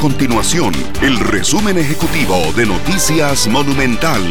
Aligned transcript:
continuación 0.00 0.72
el 1.02 1.18
resumen 1.18 1.76
ejecutivo 1.76 2.36
de 2.56 2.64
Noticias 2.64 3.46
Monumental. 3.46 4.22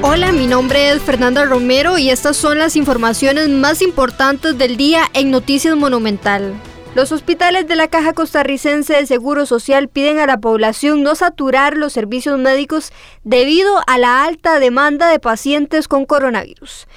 Hola, 0.00 0.32
mi 0.32 0.46
nombre 0.46 0.90
es 0.90 1.02
Fernanda 1.02 1.44
Romero 1.44 1.98
y 1.98 2.08
estas 2.08 2.38
son 2.38 2.58
las 2.58 2.76
informaciones 2.76 3.50
más 3.50 3.82
importantes 3.82 4.56
del 4.56 4.78
día 4.78 5.02
en 5.12 5.30
Noticias 5.30 5.76
Monumental. 5.76 6.54
Los 6.94 7.12
hospitales 7.12 7.68
de 7.68 7.76
la 7.76 7.88
Caja 7.88 8.14
Costarricense 8.14 8.94
de 8.94 9.06
Seguro 9.06 9.44
Social 9.44 9.88
piden 9.88 10.18
a 10.18 10.26
la 10.26 10.40
población 10.40 11.02
no 11.02 11.14
saturar 11.14 11.76
los 11.76 11.92
servicios 11.92 12.38
médicos 12.38 12.94
debido 13.22 13.82
a 13.86 13.98
la 13.98 14.24
alta 14.24 14.58
demanda 14.58 15.10
de 15.10 15.20
pacientes 15.20 15.88
con 15.88 16.06
coronavirus. 16.06 16.88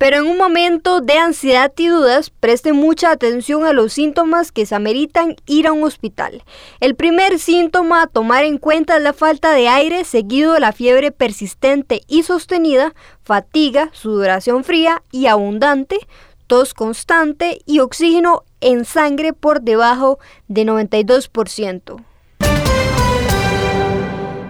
Pero 0.00 0.16
en 0.16 0.26
un 0.26 0.38
momento 0.38 1.02
de 1.02 1.18
ansiedad 1.18 1.70
y 1.76 1.88
dudas, 1.88 2.30
presten 2.30 2.74
mucha 2.74 3.10
atención 3.10 3.66
a 3.66 3.74
los 3.74 3.92
síntomas 3.92 4.50
que 4.50 4.64
se 4.64 4.74
ameritan 4.74 5.36
ir 5.44 5.66
a 5.66 5.72
un 5.72 5.84
hospital. 5.84 6.42
El 6.80 6.94
primer 6.94 7.38
síntoma 7.38 8.00
a 8.00 8.06
tomar 8.06 8.44
en 8.44 8.56
cuenta 8.56 8.96
es 8.96 9.02
la 9.02 9.12
falta 9.12 9.52
de 9.52 9.68
aire, 9.68 10.04
seguido 10.04 10.54
de 10.54 10.60
la 10.60 10.72
fiebre 10.72 11.12
persistente 11.12 12.00
y 12.08 12.22
sostenida, 12.22 12.94
fatiga, 13.24 13.90
sudoración 13.92 14.64
fría 14.64 15.02
y 15.12 15.26
abundante, 15.26 15.98
tos 16.46 16.72
constante 16.72 17.58
y 17.66 17.80
oxígeno 17.80 18.44
en 18.62 18.86
sangre 18.86 19.34
por 19.34 19.60
debajo 19.60 20.18
de 20.48 20.64
92%. 20.64 22.09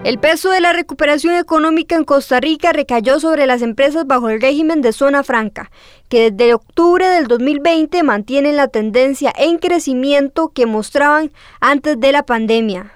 El 0.03 0.17
peso 0.17 0.49
de 0.49 0.61
la 0.61 0.73
recuperación 0.73 1.35
económica 1.35 1.95
en 1.95 2.05
Costa 2.05 2.39
Rica 2.39 2.73
recayó 2.73 3.19
sobre 3.19 3.45
las 3.45 3.61
empresas 3.61 4.07
bajo 4.07 4.29
el 4.29 4.41
régimen 4.41 4.81
de 4.81 4.93
zona 4.93 5.23
franca, 5.23 5.69
que 6.09 6.31
desde 6.31 6.55
octubre 6.55 7.07
del 7.07 7.27
2020 7.27 8.01
mantienen 8.01 8.55
la 8.55 8.67
tendencia 8.67 9.31
en 9.37 9.59
crecimiento 9.59 10.49
que 10.49 10.65
mostraban 10.65 11.31
antes 11.59 11.99
de 11.99 12.11
la 12.13 12.23
pandemia. 12.23 12.91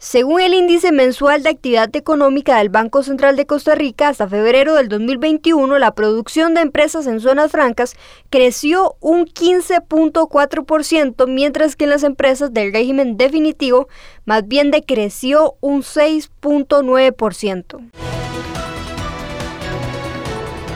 Según 0.00 0.40
el 0.40 0.54
índice 0.54 0.92
mensual 0.92 1.42
de 1.42 1.50
actividad 1.50 1.90
económica 1.96 2.58
del 2.58 2.68
Banco 2.68 3.02
Central 3.02 3.34
de 3.34 3.46
Costa 3.46 3.74
Rica, 3.74 4.06
hasta 4.06 4.28
febrero 4.28 4.76
del 4.76 4.88
2021, 4.88 5.76
la 5.80 5.96
producción 5.96 6.54
de 6.54 6.60
empresas 6.60 7.08
en 7.08 7.18
zonas 7.18 7.50
francas 7.50 7.96
creció 8.30 8.94
un 9.00 9.26
15.4%, 9.26 11.26
mientras 11.26 11.74
que 11.74 11.82
en 11.82 11.90
las 11.90 12.04
empresas 12.04 12.54
del 12.54 12.72
régimen 12.72 13.16
definitivo 13.16 13.88
más 14.24 14.46
bien 14.46 14.70
decreció 14.70 15.56
un 15.60 15.82
6.9%. 15.82 18.07